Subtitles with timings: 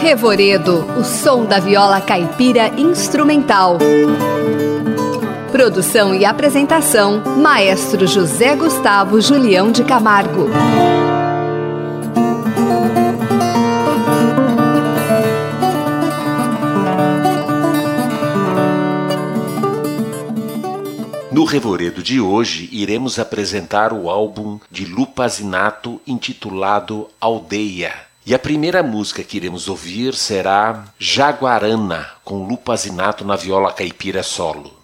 [0.00, 3.76] Revoredo, o som da viola caipira instrumental.
[5.52, 10.48] Produção e apresentação: Maestro José Gustavo Julião de Camargo.
[21.30, 28.09] No Revoredo de hoje, iremos apresentar o álbum de Lupazinato intitulado Aldeia.
[28.30, 34.79] E a primeira música que iremos ouvir será Jaguarana, com Lupazinato na viola caipira solo.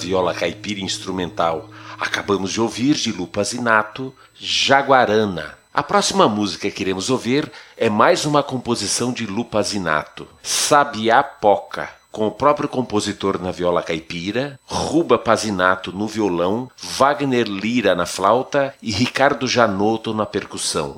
[0.00, 1.68] Viola caipira instrumental.
[1.98, 5.58] Acabamos de ouvir de Lupa Zinato, Jaguarana.
[5.72, 11.88] A próxima música que iremos ouvir é mais uma composição de Lupa Zinato, Sabiá Poca,
[12.10, 18.74] com o próprio compositor na viola caipira, Ruba Pazinato no violão, Wagner Lira na flauta
[18.82, 20.96] e Ricardo Janotto na percussão.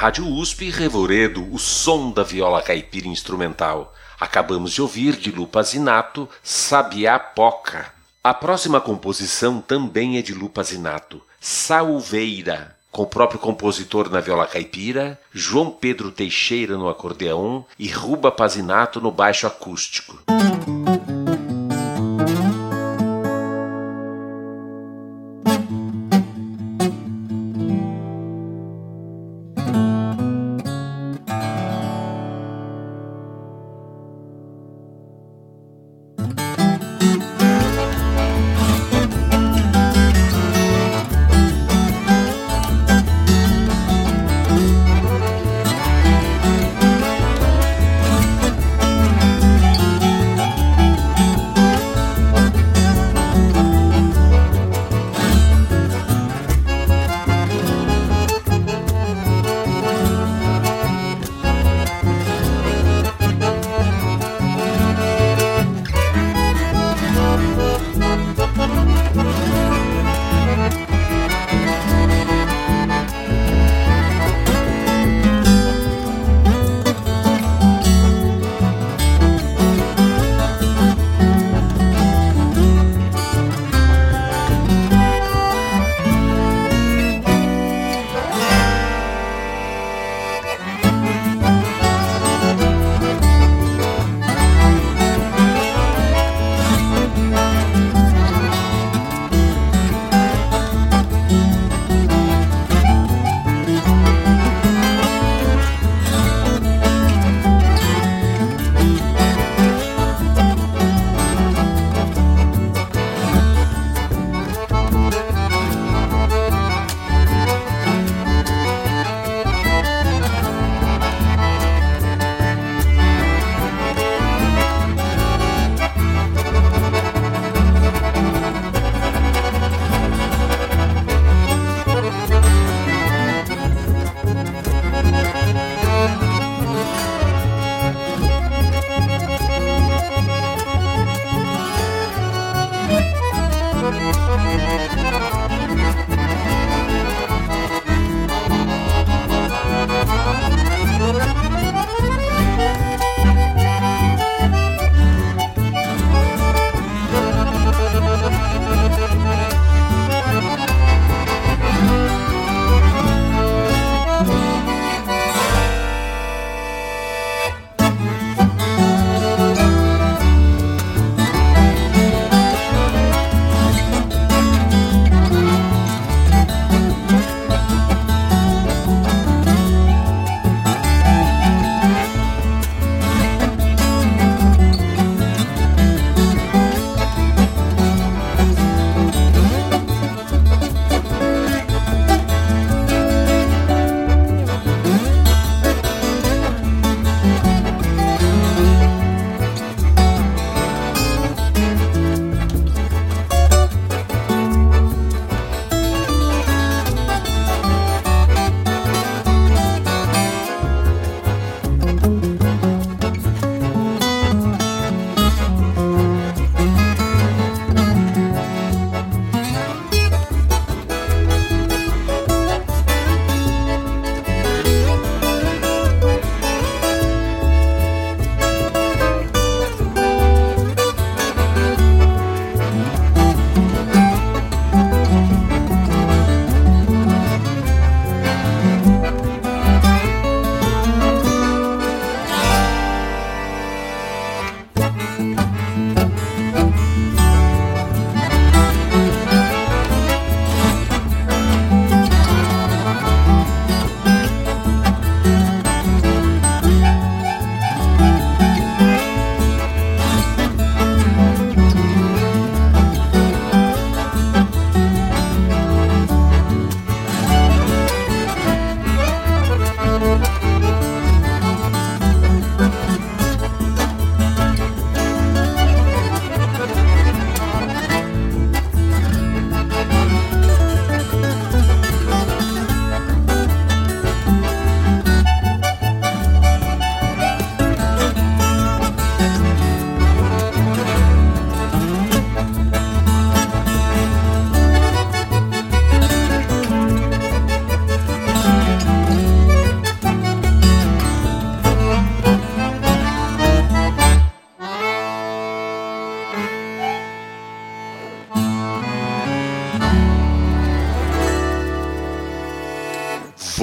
[0.00, 3.94] Rádio USP, Revoredo, o som da viola caipira instrumental.
[4.18, 7.92] Acabamos de ouvir de Lupa Zinato, Sabiá Poca.
[8.24, 14.46] A próxima composição também é de Lupa Zinato, Salveira, com o próprio compositor na viola
[14.46, 20.18] caipira, João Pedro Teixeira no acordeão e Ruba Pazinato no baixo acústico.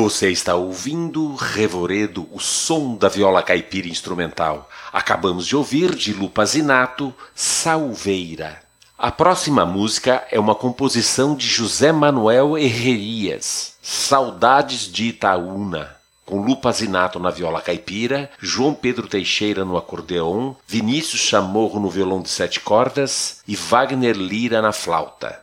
[0.08, 4.70] Você está ouvindo Revoredo, o som da viola caipira instrumental.
[4.94, 8.62] Acabamos de ouvir de Lupa Zinato, Salveira.
[8.98, 15.94] A próxima música é uma composição de José Manuel Herrerias, Saudades de Itaúna,
[16.26, 22.22] com Lupa Zinato na viola caipira, João Pedro Teixeira no acordeão, Vinícius Chamorro no violão
[22.22, 25.42] de sete cordas e Wagner Lira na flauta.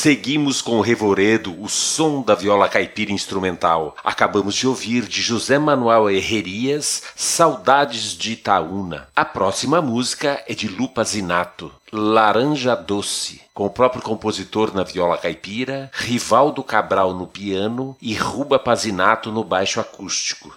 [0.00, 3.94] Seguimos com o revoredo, o som da viola caipira instrumental.
[4.02, 9.08] Acabamos de ouvir de José Manuel Herrerias, Saudades de Itaúna.
[9.14, 15.18] A próxima música é de Lupa Zinato, Laranja Doce, com o próprio compositor na viola
[15.18, 20.56] caipira, Rivaldo Cabral no piano e Ruba Pazinato no baixo acústico.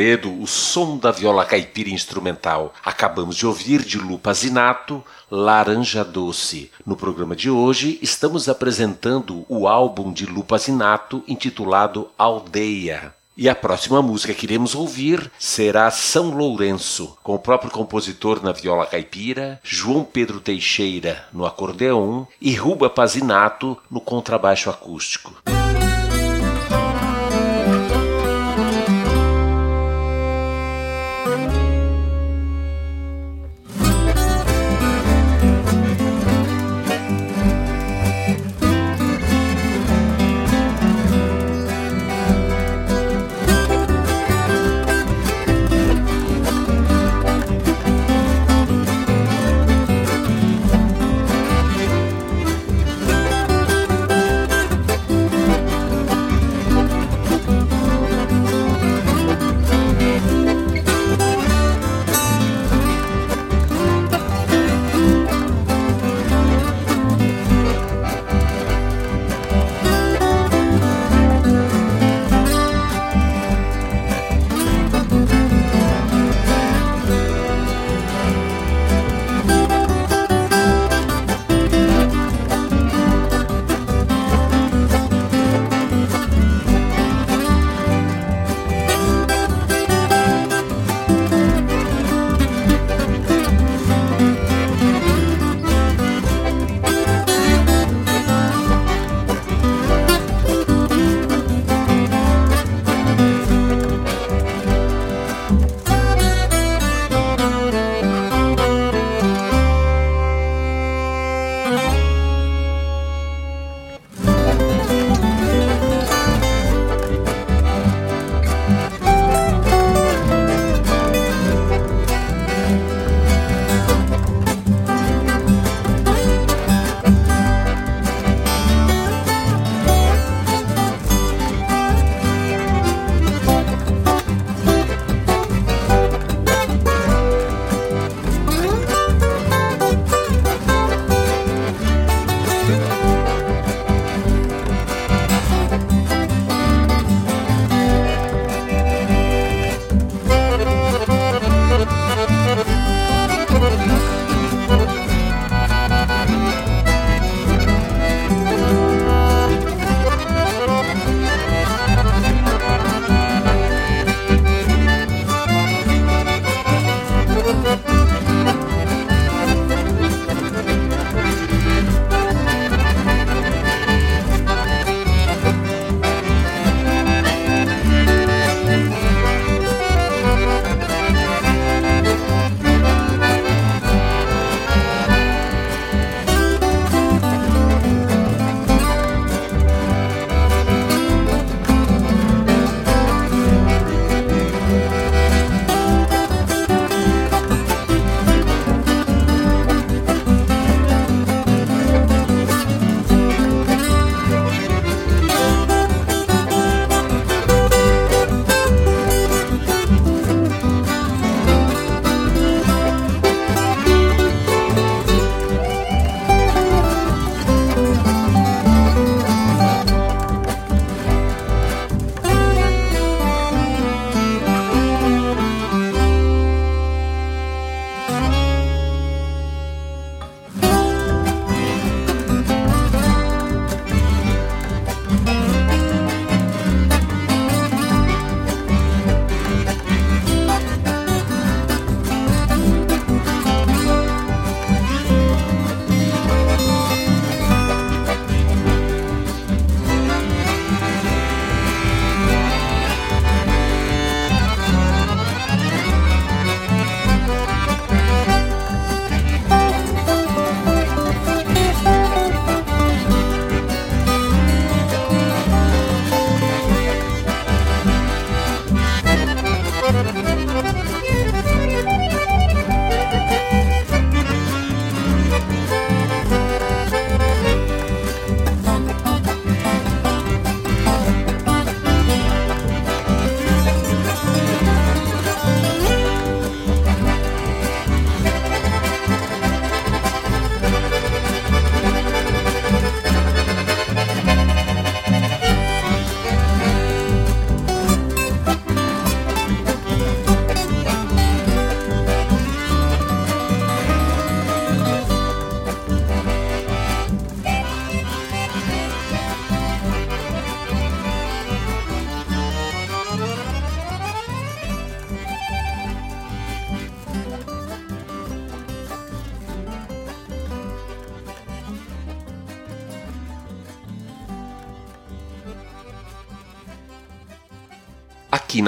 [0.00, 2.72] O som da viola caipira instrumental.
[2.82, 6.70] Acabamos de ouvir de Lupa Zinato, Laranja Doce.
[6.86, 13.14] No programa de hoje, estamos apresentando o álbum de Lupa Zinato intitulado Aldeia.
[13.36, 18.52] E a próxima música que iremos ouvir será São Lourenço, com o próprio compositor na
[18.52, 25.34] viola caipira, João Pedro Teixeira no acordeão e Ruba Pazinato no contrabaixo acústico.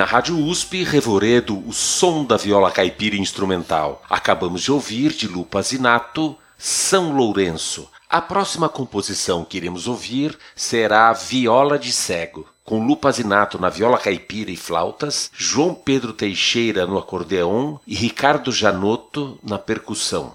[0.03, 4.03] Na Rádio USP, Revoredo, o som da viola caipira instrumental.
[4.11, 7.89] Acabamos de ouvir de Lupa Zinato, São Lourenço.
[8.11, 13.97] A próxima composição que iremos ouvir será Viola de Cego, com Lupa Zinato na viola
[13.97, 20.35] caipira e flautas, João Pedro Teixeira no acordeão e Ricardo Janotto na percussão.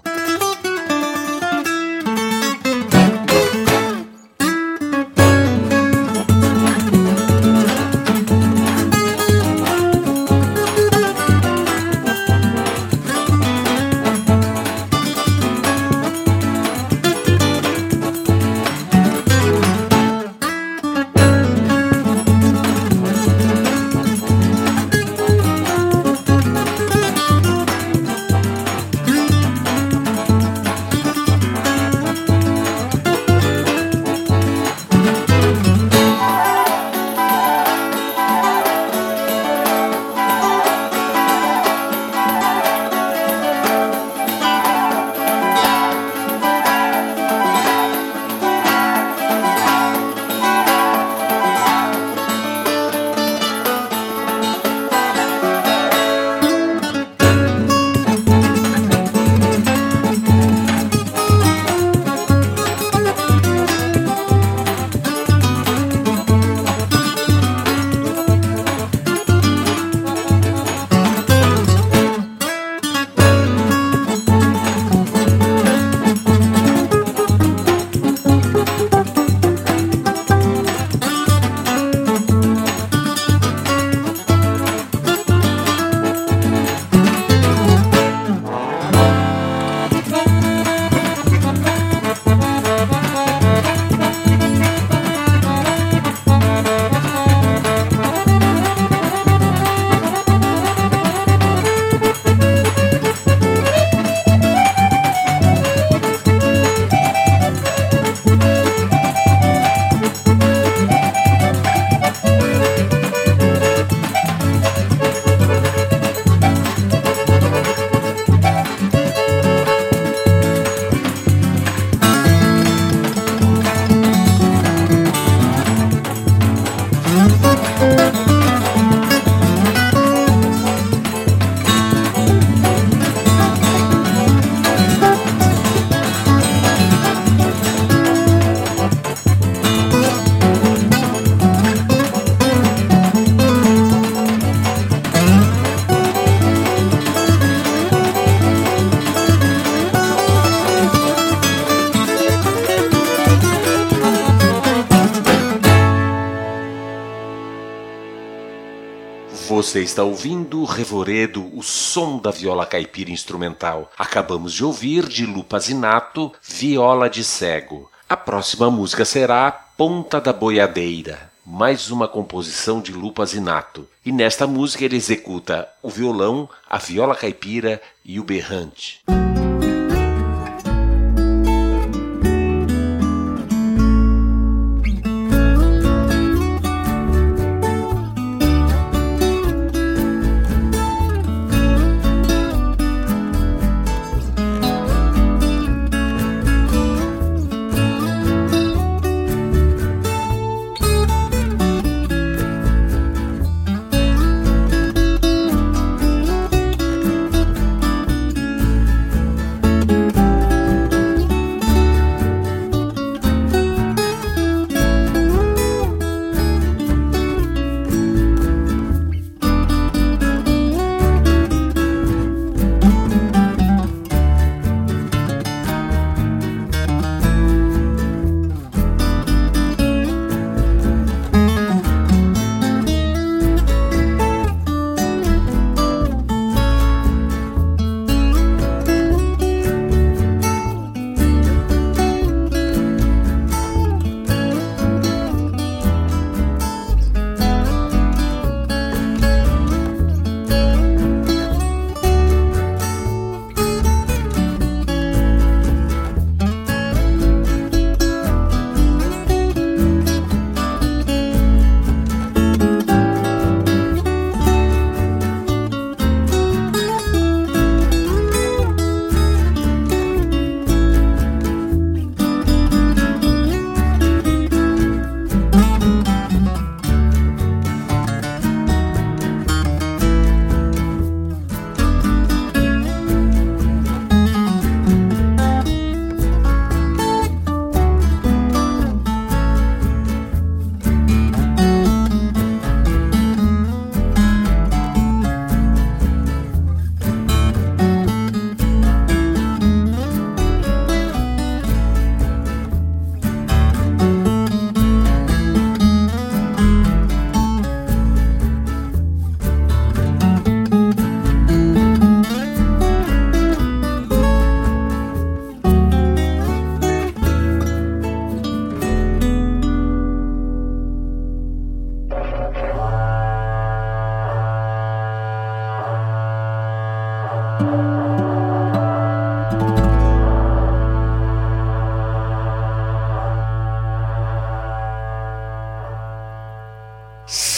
[159.78, 163.88] Você está ouvindo Revoredo, o som da viola caipira instrumental.
[163.96, 167.88] Acabamos de ouvir de Lupa Zinato, Viola de Cego.
[168.08, 173.86] A próxima música será Ponta da Boiadeira, mais uma composição de Lupa Zinato.
[174.04, 179.00] E nesta música ele executa o violão, a viola caipira e o berrante.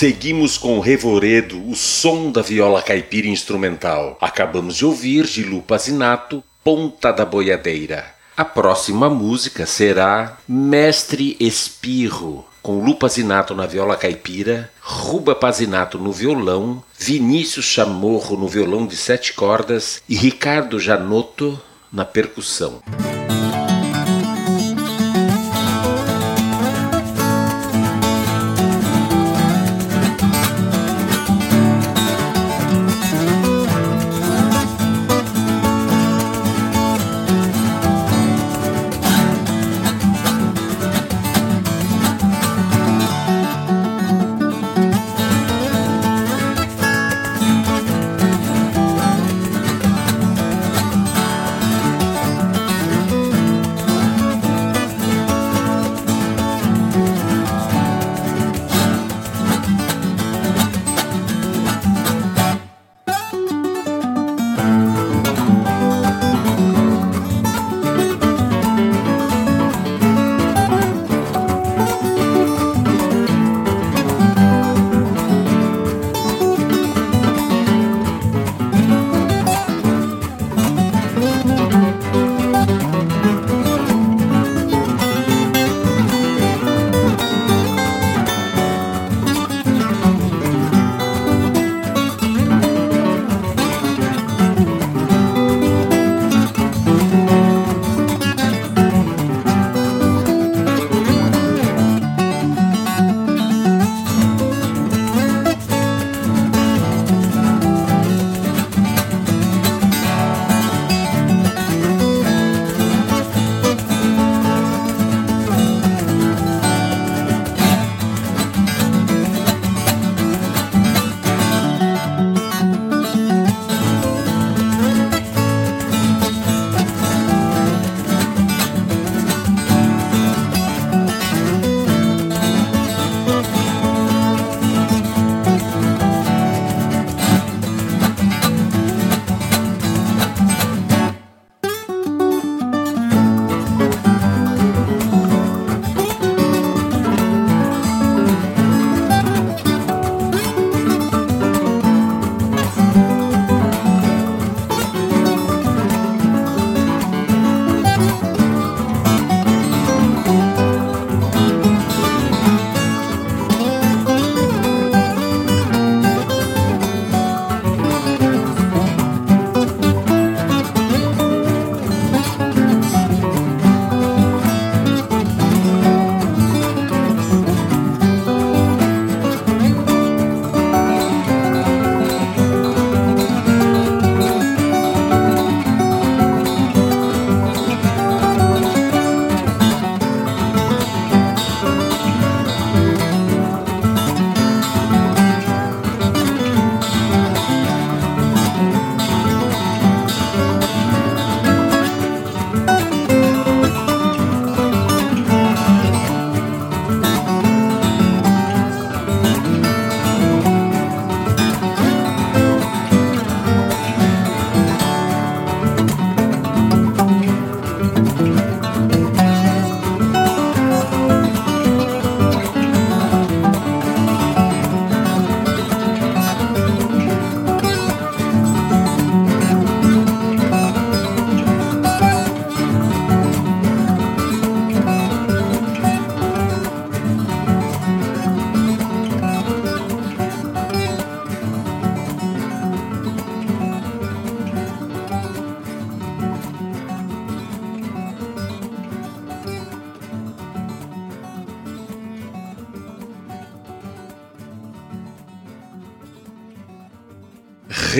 [0.01, 4.17] Seguimos com Revoredo, o som da viola caipira instrumental.
[4.19, 8.07] Acabamos de ouvir de Lupa Zinato, Ponta da Boiadeira.
[8.35, 16.13] A próxima música será Mestre Espirro, com Lupa Zinato na viola caipira, Ruba Pazinato no
[16.13, 21.61] violão, Vinícius Chamorro no violão de sete cordas e Ricardo Janotto
[21.93, 22.81] na percussão.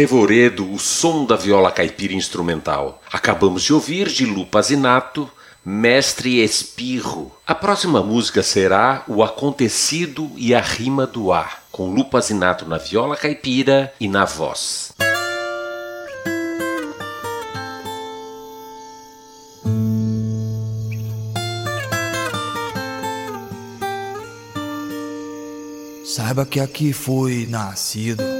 [0.01, 3.03] Revoredo, o som da viola caipira instrumental.
[3.13, 5.31] Acabamos de ouvir de Lupa Zinato,
[5.63, 7.31] Mestre Espirro.
[7.47, 12.79] A próxima música será O Acontecido e a Rima do Ar, com Lupa Zinato na
[12.79, 14.95] viola caipira e na voz.
[26.07, 28.40] Saiba que aqui foi nascido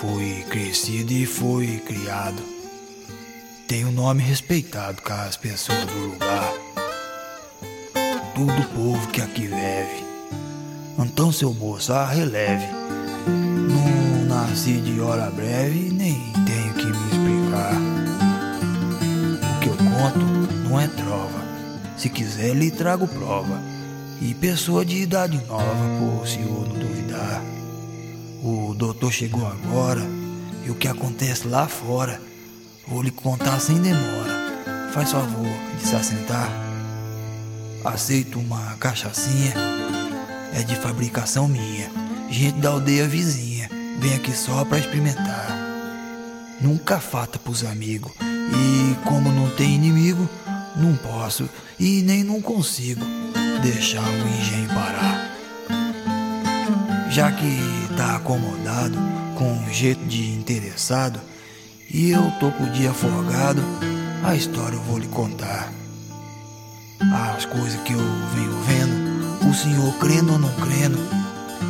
[0.00, 2.42] Fui crescido e fui criado.
[3.68, 6.54] Tenho nome respeitado com as pessoas do lugar.
[8.34, 10.06] Tudo povo que aqui vive.
[10.98, 12.66] Então, seu moço, a releve.
[13.26, 17.74] Não nasci de hora breve, nem tenho que me explicar.
[19.52, 20.26] O que eu conto
[20.66, 21.44] não é trova.
[21.98, 23.60] Se quiser, lhe trago prova.
[24.22, 27.59] E pessoa de idade nova, por se o não duvidar.
[28.42, 30.00] O doutor chegou agora,
[30.64, 32.20] e o que acontece lá fora,
[32.88, 34.90] vou lhe contar sem demora.
[34.94, 35.46] Faz favor
[35.78, 36.48] de se assentar.
[37.84, 39.52] Aceito uma cachaçinha,
[40.54, 41.90] é de fabricação minha.
[42.30, 43.68] Gente da aldeia vizinha,
[43.98, 45.48] vem aqui só pra experimentar.
[46.62, 50.28] Nunca falta pros amigos, e como não tem inimigo,
[50.76, 53.04] não posso e nem não consigo
[53.62, 55.30] deixar o engenho parar.
[57.10, 58.96] Já que tá acomodado,
[59.36, 61.20] com um jeito de interessado,
[61.90, 63.62] e eu tô por dia folgado,
[64.24, 65.70] a história eu vou lhe contar.
[66.98, 70.98] As coisas que eu venho vendo, o senhor crendo ou não crendo,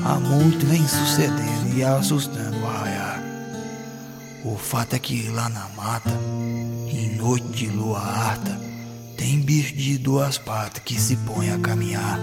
[0.04, 3.20] há muito vem sucedendo e assustando o arraiar.
[4.44, 6.16] O fato é que lá na mata,
[6.92, 8.56] em noite de lua harta,
[9.16, 12.20] tem bicho de duas patas que se põe a caminhar.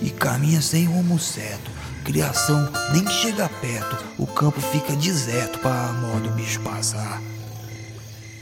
[0.00, 1.75] E caminha sem rumo certo,
[2.06, 7.20] criação nem chega perto, o campo fica deserto para modo bicho passar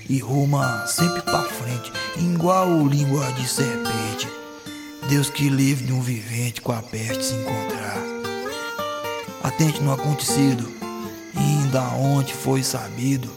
[0.06, 4.28] e ruma sempre pra frente, igual língua de serpente.
[5.08, 7.96] Deus que livre de um vivente com a peste se encontrar.
[9.42, 10.70] Atente no acontecido,
[11.34, 13.30] ainda onde foi sabido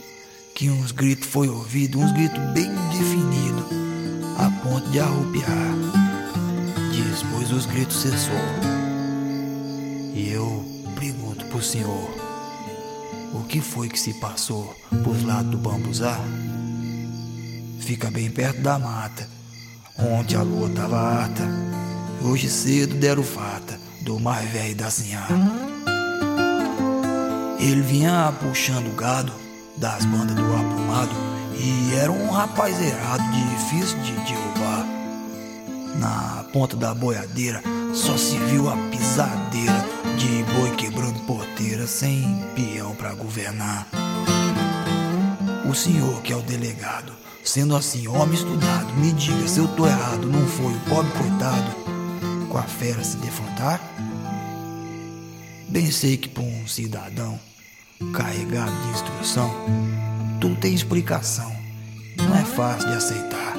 [0.54, 3.66] que uns gritos foi ouvido, uns gritos bem definidos,
[4.38, 5.74] a ponto de arrupiar.
[7.38, 8.87] Depois os gritos cessou.
[10.18, 10.66] E eu
[11.00, 12.10] pergunto pro senhor,
[13.34, 16.20] o que foi que se passou pros lados do bambuzá?
[17.88, 19.26] fica bem perto da mata.
[19.98, 21.44] Ontem a lua tava harta,
[22.22, 25.26] hoje cedo deram fata do mais velho da sinhá.
[27.60, 29.32] Ele vinha puxando gado
[29.78, 31.16] das bandas do aprumado
[31.56, 34.86] e era um rapaz errado, difícil de derrubar.
[35.96, 37.62] Na ponta da boiadeira
[37.94, 39.77] só se viu a pisadeira
[41.88, 43.88] sem peão para governar.
[45.70, 47.18] O senhor que é o delegado
[47.48, 51.72] Sendo assim, homem estudado, me diga se eu tô errado, não foi o pobre coitado
[52.50, 53.80] com a fera se defrontar?
[55.70, 57.40] Bem sei que para um cidadão
[58.14, 59.50] carregado de instrução,
[60.42, 61.50] tudo tem explicação,
[62.18, 63.56] não é fácil de aceitar.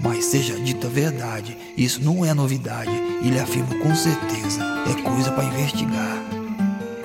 [0.00, 2.90] Mas seja dita a verdade, isso não é novidade,
[3.20, 6.31] e lhe afirmo com certeza, é coisa para investigar.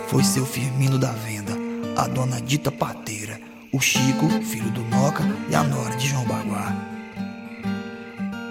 [0.07, 1.51] Foi seu Firmino da venda,
[1.97, 3.41] a dona dita pateira,
[3.73, 6.73] o Chico, filho do Noca, e a Nora de João Baguá.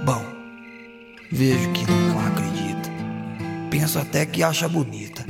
[0.05, 0.23] Bom,
[1.33, 2.91] vejo que não acredita.
[3.71, 5.25] Penso até que acha bonita.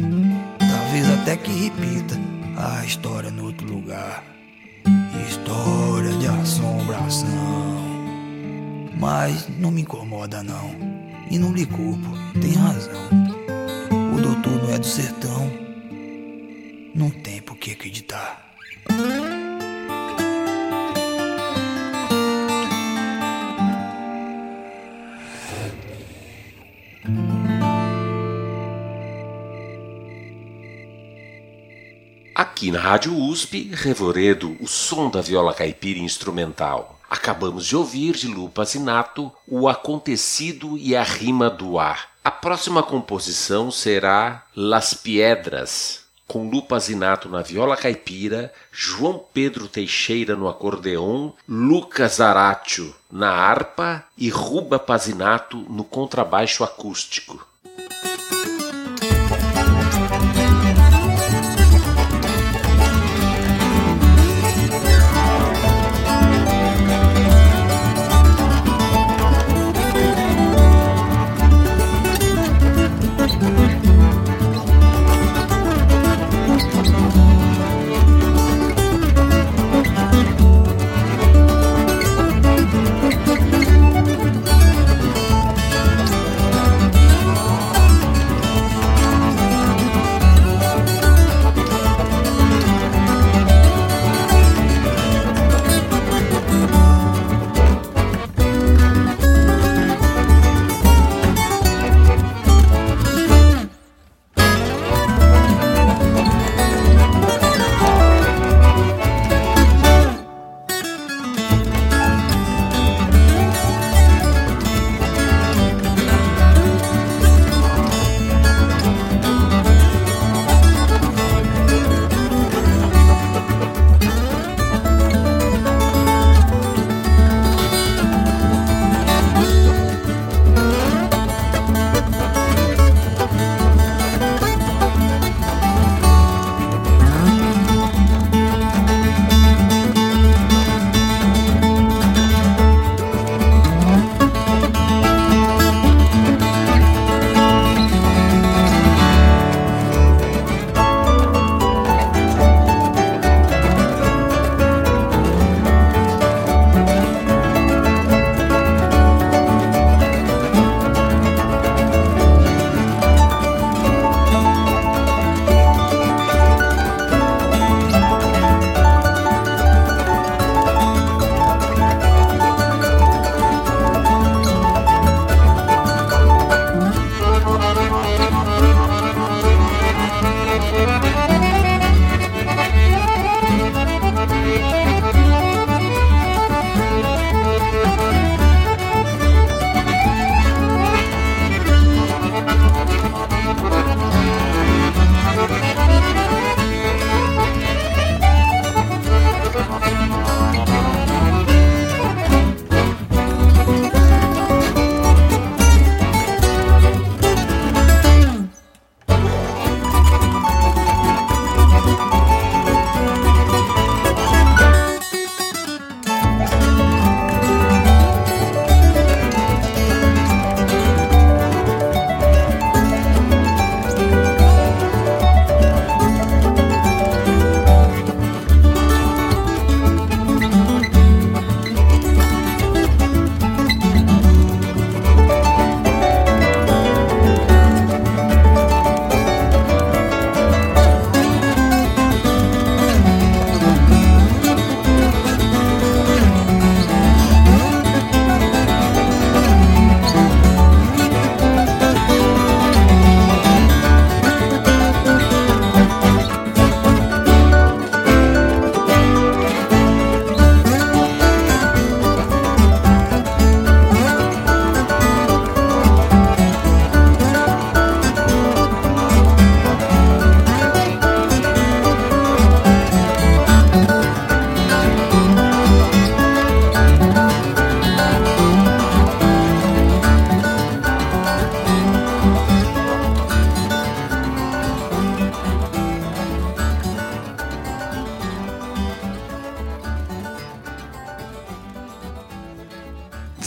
[0.59, 2.17] Talvez até que repita
[2.57, 4.25] a história no outro lugar.
[5.29, 7.29] História de assombração.
[8.99, 10.75] Mas não me incomoda não.
[11.31, 12.11] E não lhe culpo,
[12.41, 13.09] tem razão.
[14.13, 15.66] O doutor não é do sertão.
[16.97, 18.43] Não tem por que acreditar.
[32.35, 36.99] Aqui na Rádio USP, Revoredo, o som da viola caipira instrumental.
[37.11, 42.09] Acabamos de ouvir de Lupa Zinato o acontecido e a rima do ar.
[42.25, 50.35] A próxima composição será Las Piedras, com Lupa Zinato na viola caipira, João Pedro Teixeira
[50.35, 57.47] no acordeon, Lucas Aratio na harpa e Ruba Pazinato no contrabaixo acústico.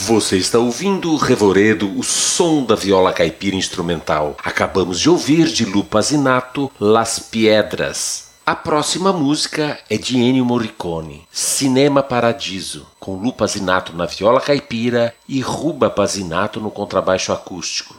[0.10, 4.36] Você está ouvindo Revoredo, o som da viola caipira instrumental.
[4.44, 8.30] Acabamos de ouvir de Lupa Zinato, Las Piedras.
[8.44, 15.14] A próxima música é de Ennio Morricone, Cinema Paradiso, com Lupa Zinato na viola caipira
[15.28, 17.94] e Ruba Pazinato no contrabaixo acústico.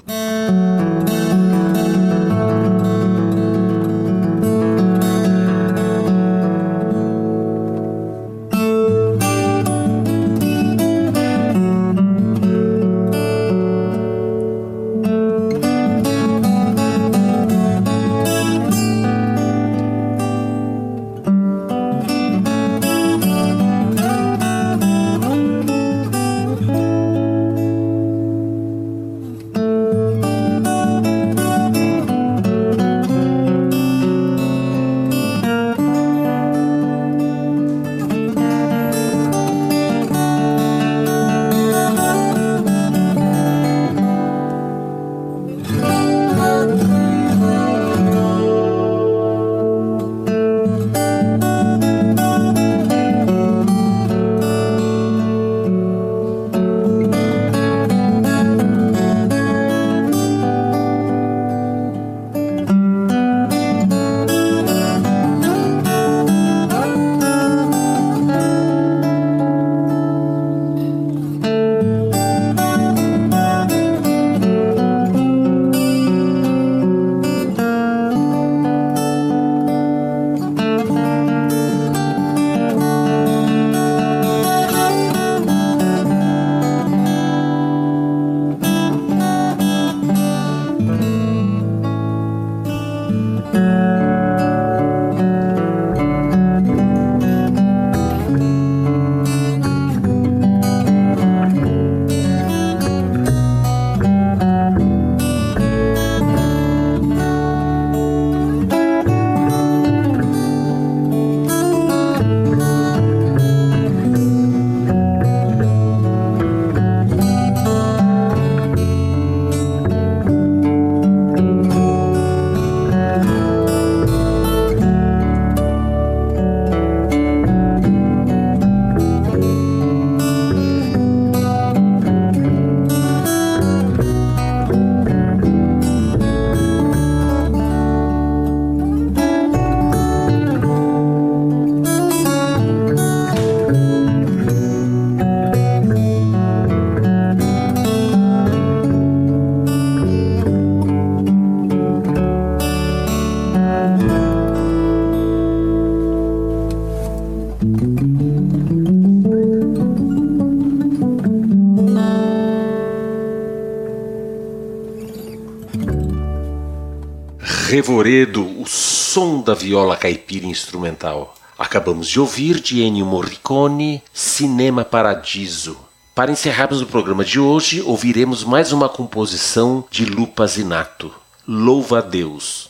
[167.91, 171.35] Revoredo, o som da viola caipira instrumental.
[171.59, 175.77] Acabamos de ouvir de Ennio Morricone, Cinema Paradiso.
[176.15, 181.13] Para encerrarmos o programa de hoje, ouviremos mais uma composição de Lupa Zinato,
[181.45, 182.70] Louva a Deus.